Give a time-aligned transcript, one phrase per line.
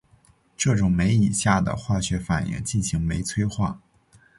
[0.57, 3.79] 这种酶以下的化学反应进行酶催化。